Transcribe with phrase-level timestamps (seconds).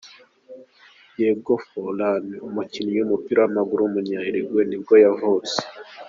[1.13, 5.57] Diego Forlán, umukinnyi w’umupira w’amaguru w’umunya-Uruguay nibwo yavutse.